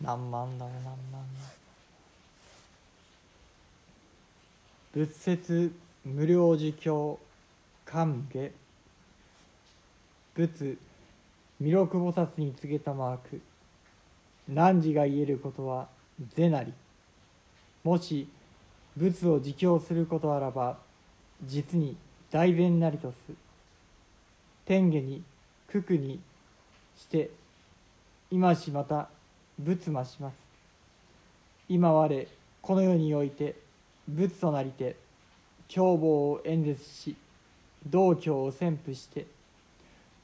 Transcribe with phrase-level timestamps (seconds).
[0.00, 1.58] 何万だ何万だ
[4.92, 5.72] 仏説
[6.04, 7.18] 無料儒教
[7.84, 8.50] 歓下
[10.34, 10.78] 仏
[11.60, 13.40] 弥勒菩薩に告げたマーク
[14.48, 15.88] 汝が言えることは
[16.34, 16.72] 是なり。
[17.84, 18.28] もし
[18.96, 20.78] 仏を自供することあらば
[21.44, 21.96] 実に
[22.30, 23.14] 大善なりとす。
[24.64, 25.22] 天下に
[25.70, 26.20] 九九に
[26.96, 27.30] して
[28.30, 29.08] 今しまた
[29.58, 30.34] 仏魔します。
[31.68, 32.26] 今我
[32.62, 33.56] この世において
[34.08, 34.96] 仏となりて
[35.68, 37.16] 凶暴を演説し
[37.86, 39.26] 道教を宣布して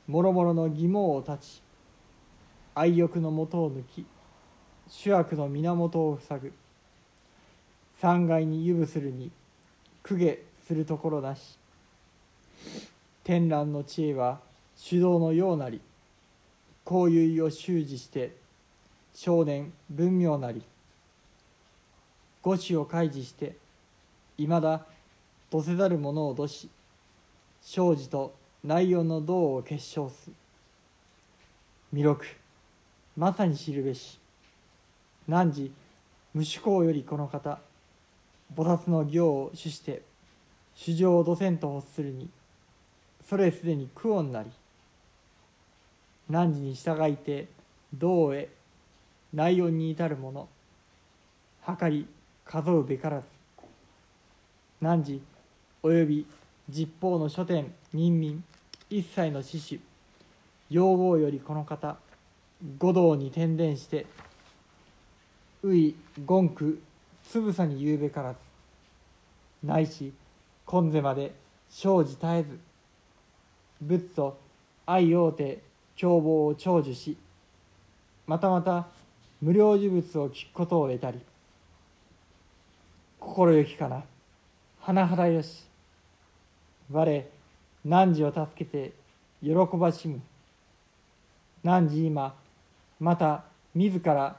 [0.07, 1.63] もろもろの義毛を断ち
[2.75, 4.07] 愛欲のもとを抜き
[4.89, 6.53] 主悪の源を塞ぐ
[8.01, 9.31] 三害に輸部するに
[10.03, 11.59] 公家するところなし
[13.23, 14.41] 天覧の知恵は
[14.83, 15.81] 手動のようなり
[16.85, 18.44] こういうを習字して
[19.15, 20.63] 少年文明なり。
[22.43, 23.57] 五種を開示して
[24.37, 24.85] いまだ
[25.51, 26.69] どせざる者をどし
[27.63, 30.31] 生じと内容の道を結晶す
[31.91, 32.23] 弥勒
[33.17, 34.19] まさに知るべし。
[35.29, 35.71] 汝
[36.35, 37.61] 無主公よりこの方。
[38.55, 40.03] 菩薩の行を主して
[40.75, 42.29] 主情を土せんと欲するに。
[43.29, 44.51] それすでに苦音なり。
[46.29, 47.47] 汝に従いて
[47.95, 48.49] 道へ
[49.35, 50.49] 内容に至るもの。
[51.67, 52.07] 計り
[52.45, 53.27] 数うべからず。
[54.81, 55.21] 汝
[55.83, 56.25] および
[56.71, 58.45] 実法の書店人民
[58.89, 59.81] 一切の志士
[60.71, 61.97] 要望よりこの方
[62.79, 64.07] 五道に転伝して
[65.63, 66.81] うい言句
[67.29, 68.39] つぶさに言うべからず。
[69.65, 70.13] ないし
[70.65, 71.35] 今世まで
[71.69, 72.61] 生じ絶えず。
[73.83, 74.39] 仏と
[74.87, 75.61] 愛大手
[75.97, 77.17] 凶暴を長寿し
[78.27, 78.87] またまた
[79.41, 81.21] 無料呪物を聞くことを得たり
[83.21, 84.05] 心よきかな
[84.83, 85.65] 甚だよし
[86.91, 87.25] 我
[87.85, 88.93] 汝を助けて
[89.43, 90.21] 喜ばしむ。
[91.63, 92.35] 汝今
[93.01, 93.45] また
[93.75, 94.37] 自ら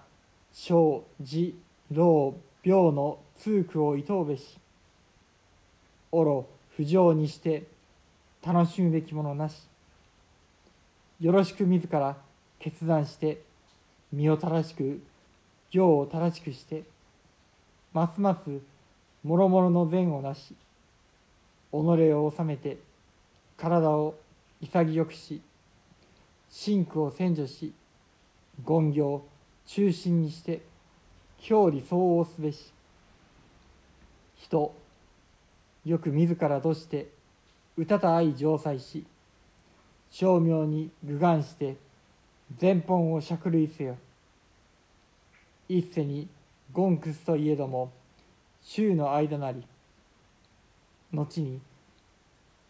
[0.51, 1.55] 生児
[1.91, 4.57] 老病の痛苦をいとうべし
[6.11, 7.63] おろ不浄にして
[8.45, 9.67] 楽しむべきものなし。
[11.19, 12.17] よろしく自ら
[12.59, 13.41] 決断して
[14.11, 15.01] 身を正しく
[15.71, 16.83] 行を正しくして
[17.93, 18.61] ますます
[19.23, 20.55] もろもろの善をなし
[21.71, 22.77] 己を治めて
[23.57, 24.16] 体を
[24.61, 25.41] 潔くし
[26.49, 27.73] 真苦を洗浄し
[28.66, 29.25] 言行
[29.66, 30.61] 中心にして
[31.49, 32.75] 表裏相応すべし。
[34.45, 34.75] 人
[35.85, 37.09] よく自らとして
[37.77, 39.05] 歌た愛城塞し
[40.11, 41.77] 称名に具願して
[42.61, 43.97] 前本を釈類せよ。
[45.67, 46.28] 一世に
[46.72, 47.91] ゴンクスといえども
[48.61, 49.63] 州の間なり
[51.11, 51.59] 後に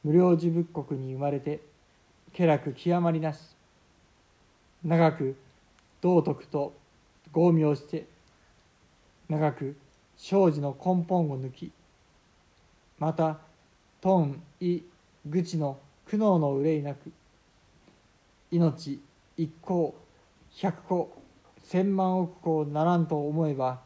[0.04, 1.60] 無料寺仏国に生まれて
[2.34, 3.56] 家楽極まりなし。
[4.86, 5.36] 長く
[6.00, 6.72] 道徳と
[7.32, 8.06] 豪名して
[9.28, 9.76] 長く
[10.16, 11.72] 生児の根本を抜き
[13.00, 13.40] また
[14.00, 14.82] トンイ
[15.26, 17.12] 愚痴の苦悩の憂いなく
[18.52, 19.00] 命
[19.38, 19.94] 一向
[20.62, 21.12] 百個
[21.64, 23.82] 千万億個ならんと思えば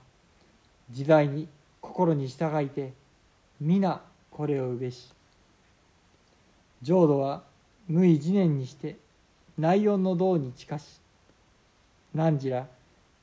[0.92, 1.48] 時代に
[1.82, 2.94] 心に従いて
[3.60, 5.12] 皆これをうべし。
[6.82, 7.44] 浄土は
[7.88, 8.98] 無意自念にして
[9.58, 11.02] 内音の道に近し
[12.14, 12.68] 汝ら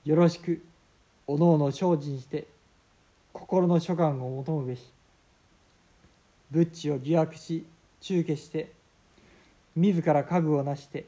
[0.05, 0.62] よろしく
[1.26, 2.46] おのおの精進して
[3.32, 4.93] 心の諸願を求むべし。
[6.50, 7.64] 仏地を疑惑し
[8.00, 8.73] 中消して
[9.75, 11.06] 自ら家具をなして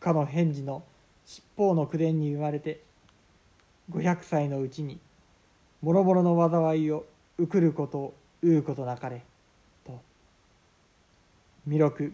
[0.00, 0.82] かの返事の
[1.26, 2.80] 七宝の口伝に生まれて
[3.90, 4.98] 500歳のうちに
[5.82, 7.04] もろもろの災いを
[7.38, 9.22] 受くることをううことなかれ
[9.84, 10.00] と。
[11.66, 12.12] 弥勒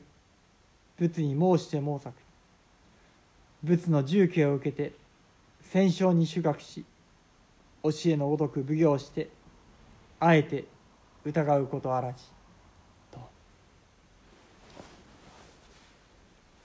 [0.99, 2.15] 仏に申して申さく
[3.63, 4.93] 仏の重慶を受けて
[5.63, 6.85] 戦勝に修学し
[7.83, 9.29] 教えのごとく奉行して
[10.19, 10.65] あえて
[11.25, 12.25] 疑うことあらじ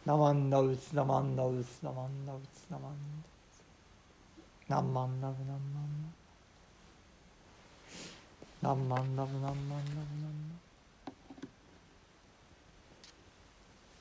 [0.03, 3.29] ナマンダウツナマンダウツナマンダウツナマンダウ
[4.65, 6.11] ツナマンダブナンマン
[8.63, 9.81] ダナンマンダブナンマンダブナンマン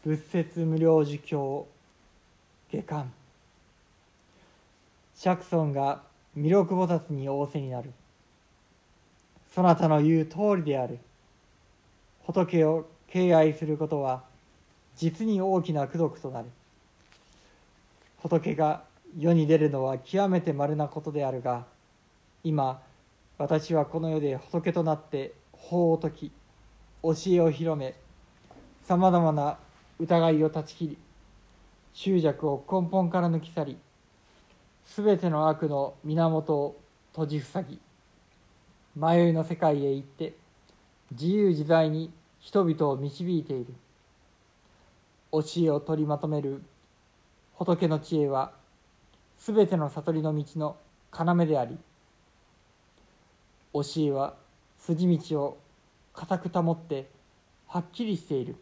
[0.03, 1.67] 仏説無料儒教
[2.73, 3.13] 下巻。
[5.15, 6.01] 釈尊が
[6.35, 7.93] 弥勒菩薩に仰せになる。
[9.55, 10.99] そなたの言う通りである。
[12.25, 14.30] 仏を敬愛することは
[14.97, 16.49] 実に大きな功徳となる。
[18.23, 18.85] 仏が
[19.19, 21.65] 世に出るのは極めて稀なことであるが
[22.45, 22.83] 今
[23.39, 26.33] 私はこの世で仏となって法を説き
[27.03, 27.95] 教えを広め
[28.85, 29.59] さまざまな
[29.99, 30.99] 疑いを断ち切り
[31.95, 33.79] 執着を根本から抜き去り
[34.85, 36.77] すべての悪の源を
[37.13, 37.81] 閉じ塞ぎ
[38.95, 40.35] 迷いの世界へ行って
[41.13, 43.75] 自由自在に人々を導いている。
[45.33, 46.63] 教えを取りまとめる
[47.55, 48.53] 仏の知恵は
[49.39, 50.77] すべての悟りの道の
[51.13, 51.79] 要であり
[53.73, 54.35] 教えは
[54.79, 55.59] 筋道を
[56.13, 57.09] 固く保って
[57.69, 58.57] はっきりしている。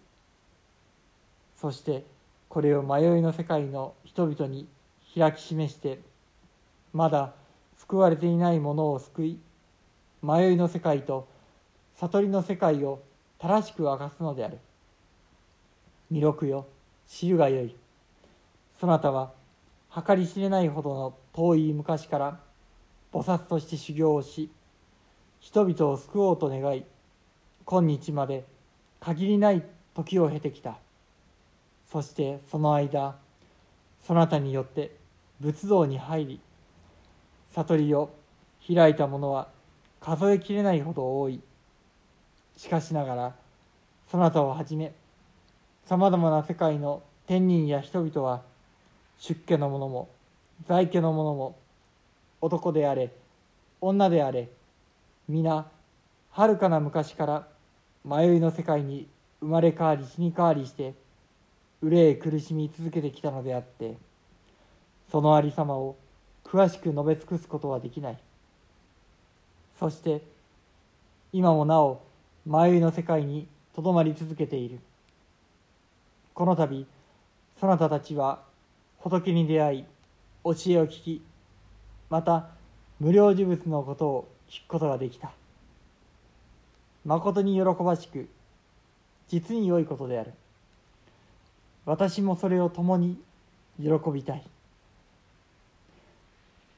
[1.57, 2.05] そして
[2.49, 4.69] これを迷いの世界の人々に
[5.15, 5.99] 開き示して
[6.93, 7.33] まだ
[7.79, 9.39] 救われていないものを救い
[10.23, 11.27] 迷いの世界と
[11.97, 13.01] 悟りの世界を
[13.39, 14.59] 正しく明かすのである。
[16.11, 16.67] 弥勒よ。
[17.07, 17.75] 知るがよい。
[18.81, 19.33] そなたは
[20.07, 22.41] 計り知れないほどの遠い昔から
[23.13, 24.51] 菩薩として修行をし
[25.41, 26.85] 人々を救おうと願い
[27.65, 28.45] 今日まで
[29.01, 29.63] 限りない
[29.95, 30.79] 時を経てきた。
[31.91, 33.17] そしてその間
[34.07, 34.95] そなたによって
[35.41, 36.41] 仏道に入り
[37.55, 38.11] 悟りを
[38.67, 39.49] 開いた者は
[40.01, 41.41] 数えきれないほど多い。
[42.57, 43.35] しかしながら
[44.11, 44.93] そなたをはじめ
[45.89, 48.43] さまざまな世界の天人や人々は
[49.19, 50.11] 出家の者も
[50.67, 51.57] 在家の者も
[52.43, 53.11] 男であれ
[53.81, 54.51] 女であれ
[55.31, 55.67] 皆
[56.31, 57.49] はるかな昔から
[58.05, 59.09] 迷いの世界に
[59.41, 60.93] 生まれ変わり死に変わりして
[61.81, 63.97] 憂え苦しみ続けてきたのであって
[65.11, 65.97] そのありさまを
[66.45, 68.19] 詳しく述べ尽くすことはできない。
[69.81, 70.21] そして
[71.33, 72.03] 今もなお
[72.45, 74.81] 迷いの世界にとどまり続けている。
[76.39, 76.87] この度
[77.59, 78.45] そなたたちは
[78.99, 79.85] 仏に出会い
[80.45, 81.23] 教えを聞き
[82.11, 82.51] また
[83.01, 85.33] 無料呪物のことを聞くことができた。
[87.05, 88.29] 誠に喜ばしく
[89.27, 90.33] 実に良いことである。
[91.85, 93.19] 私もそれを共に
[93.83, 94.45] 喜びたい。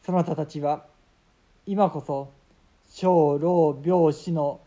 [0.06, 0.86] そなたたちは
[1.66, 2.30] 今こそ
[2.90, 4.58] 小老病死の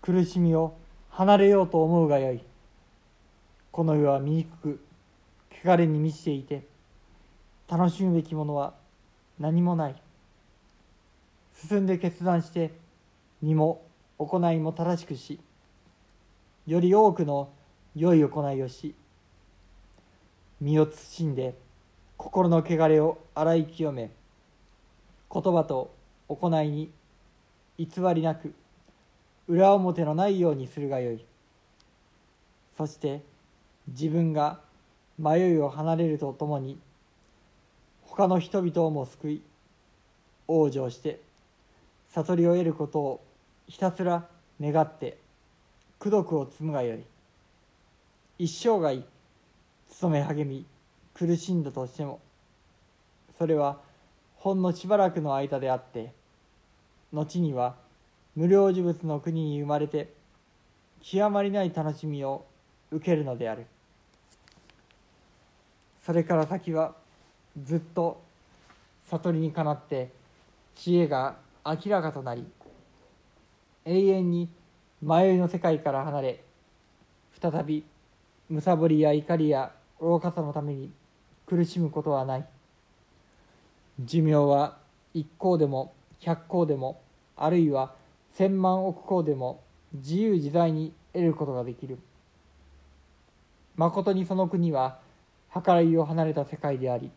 [0.00, 0.76] 苦しみを
[1.10, 2.40] 離れようと思うがよい。
[3.76, 4.80] この世は醜く
[5.62, 6.62] 汚れに満ちていて
[7.68, 8.72] 楽しむべきものは
[9.38, 9.96] 何もない。
[11.68, 12.72] 進んで決断して
[13.42, 13.82] 身も
[14.16, 15.38] 行いも正しくし
[16.66, 17.50] より多くの
[17.94, 18.94] 良い行いをし
[20.58, 21.54] 身を慎んで
[22.16, 24.10] 心の汚れを洗い清め
[25.30, 25.94] 言葉と
[26.28, 26.90] 行いに
[27.76, 28.54] 偽りなく
[29.48, 31.22] 裏表のないようにするがよい。
[32.78, 33.35] そして
[33.88, 34.60] 自分が
[35.18, 36.78] 迷いを離れるとともに
[38.02, 39.42] 他の人々をも救い
[40.48, 41.20] 往生して
[42.10, 43.24] 悟りを得ることを
[43.68, 44.26] ひたすら
[44.60, 45.18] 願って
[46.00, 47.04] 功徳を積むがよい。
[48.38, 49.02] 一生涯
[49.88, 50.66] 勤め励み
[51.14, 52.20] 苦しんだとしても
[53.38, 53.78] それは
[54.36, 56.12] ほんのしばらくの間であって
[57.12, 57.76] 後には
[58.34, 60.12] 無料呪物の国に生まれて
[61.02, 62.44] 極まりない楽しみを
[62.90, 63.66] 受けるのである。
[66.06, 66.94] それから先は
[67.60, 68.22] ずっと
[69.10, 70.12] 悟りにかなって
[70.76, 71.34] 知恵が
[71.64, 72.46] 明らかとなり
[73.84, 74.48] 永遠に
[75.02, 76.44] 迷いの世界から離れ
[77.42, 77.84] 再び
[78.48, 80.92] むさぼりや怒りや愚かさのために
[81.44, 82.44] 苦しむことはない。
[84.04, 84.76] 寿命は
[85.12, 87.00] 一向でも百向でも
[87.36, 87.94] あるいは
[88.32, 89.60] 千万億向でも
[89.92, 91.98] 自由自在に得ることができる。
[93.74, 95.04] まことにその国は
[95.54, 97.10] 計らいを離れた世界であり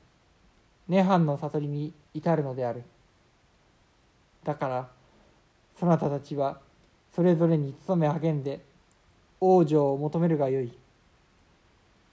[0.90, 2.84] 涅槃の悟りに至るのである。
[4.44, 4.88] だから
[5.80, 6.60] そなたたちは
[7.14, 8.60] それぞれに努め励んで
[9.40, 10.74] 往生を求めるがよい。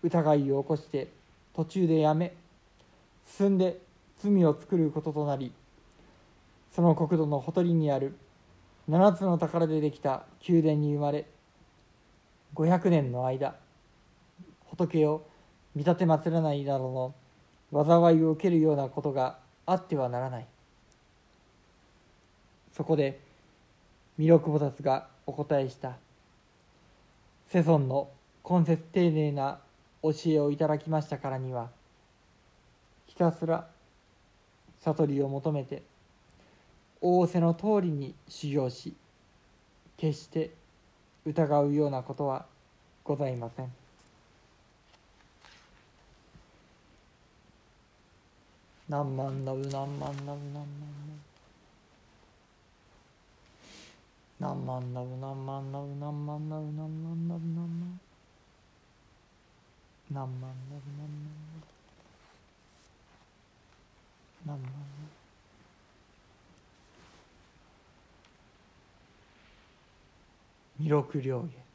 [0.02, 1.08] 疑いを起こして
[1.54, 2.34] 途中でやめ
[3.26, 3.80] 進んで
[4.18, 5.52] 罪を作ることとなり
[6.70, 8.14] その国土のほとりにある
[8.88, 11.26] 七つの宝でできた宮殿に生まれ
[12.54, 13.56] 500年の間
[14.70, 15.26] 仏を
[15.76, 17.14] 見立て祭らないなどの。
[17.84, 20.46] 災いを受けるようなことがあってはならない。
[22.72, 23.20] そこで
[24.18, 25.96] 弥勒菩薩がお答えした。
[27.48, 28.08] 世尊の
[28.48, 29.58] 根節丁寧な
[30.02, 31.68] 教えをいただきましたからには
[33.06, 33.66] ひたすら
[34.80, 35.82] 悟りを求めて
[37.02, 38.94] 仰せの通りに修行し
[39.96, 40.52] 決して
[41.24, 42.46] 疑うようなことは
[43.04, 43.85] ございません。
[48.88, 50.64] 何万ラブ何万ラブ何
[54.38, 58.06] 万ラブ何万ラブ何万ラブ何万ラブ何万ラブ何万何万ラブ。
[60.14, 60.92] 何万ラブ
[64.46, 64.74] 何万ラブ
[70.78, 71.65] 弥勒良言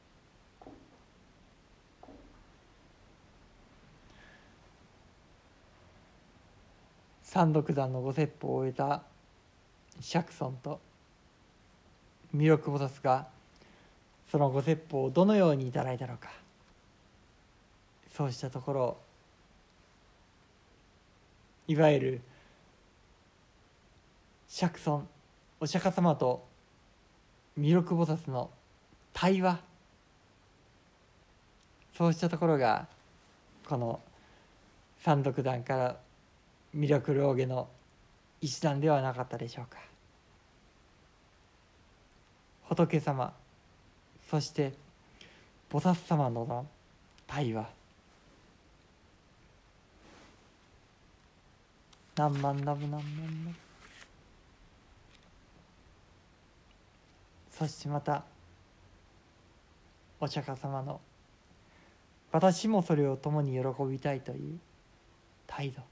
[7.32, 9.04] 三独山のご説法を終えた
[10.02, 10.82] 釈尊と
[12.34, 13.26] 弥勒菩薩が
[14.30, 16.30] そのご説法をどのようにいただいたのか。
[18.14, 18.98] そうしたところ
[21.70, 22.22] いわゆる
[24.50, 25.08] 釈尊
[25.62, 26.46] お釈迦様と
[27.56, 28.50] 弥勒菩薩の
[29.14, 29.58] 対話。
[31.98, 32.88] そうしたところが
[33.70, 34.02] この
[35.00, 36.11] 三独断から
[36.76, 37.68] 魅力老下の
[38.40, 39.78] 一段ではなかったでしょうか。
[42.64, 43.34] 仏様
[44.30, 44.72] そして
[45.70, 46.66] 菩薩様の
[47.28, 47.70] 対話
[52.16, 53.02] 何万ラブ何万
[53.46, 53.56] ラブ
[57.52, 58.24] そしてまた
[60.22, 61.02] お釈迦様の
[62.32, 64.60] 私もそれを共に喜びたいという
[65.46, 65.82] 態度。